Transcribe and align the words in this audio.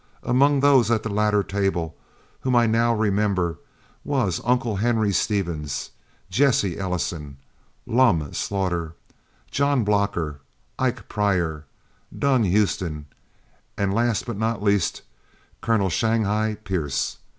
Among 0.23 0.61
those 0.61 0.89
at 0.89 1.03
the 1.03 1.09
latter 1.13 1.43
table, 1.43 1.95
whom 2.39 2.55
I 2.55 2.65
now 2.65 2.91
remember, 2.91 3.59
was 4.03 4.41
"Uncle" 4.43 4.77
Henry 4.77 5.11
Stevens, 5.13 5.91
Jesse 6.27 6.79
Ellison, 6.79 7.37
"Lum" 7.85 8.33
Slaughter, 8.33 8.95
John 9.51 9.83
Blocker, 9.83 10.39
Ike 10.79 11.07
Pryor, 11.07 11.65
"Dun" 12.17 12.45
Houston, 12.45 13.05
and 13.77 13.93
last 13.93 14.25
but 14.25 14.37
not 14.37 14.63
least, 14.63 15.03
Colonel 15.61 15.91
"Shanghai" 15.91 16.57
Pierce. 16.63 17.19